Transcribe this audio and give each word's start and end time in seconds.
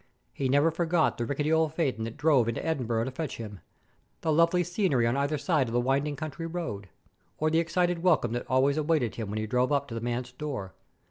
He 0.33 0.49
never 0.49 0.71
forgot 0.71 1.19
the 1.19 1.27
rickety 1.27 1.51
old 1.53 1.75
phaeton 1.75 2.05
that 2.05 2.17
drove 2.17 2.49
into 2.49 2.65
Edinburgh 2.65 3.03
to 3.03 3.11
fetch 3.11 3.37
him; 3.37 3.59
the 4.21 4.33
lovely 4.33 4.63
scenery 4.63 5.05
on 5.05 5.15
either 5.15 5.37
side 5.37 5.67
of 5.67 5.73
the 5.73 5.79
winding 5.79 6.15
country 6.15 6.47
road; 6.47 6.89
or 7.37 7.51
the 7.51 7.59
excited 7.59 8.01
welcome 8.01 8.31
that 8.31 8.49
always 8.49 8.77
awaited 8.77 9.13
him 9.13 9.29
when 9.29 9.37
he 9.37 9.45
drove 9.45 9.71
up 9.71 9.87
to 9.89 9.93
the 9.93 10.01
manse 10.01 10.31
door. 10.31 10.73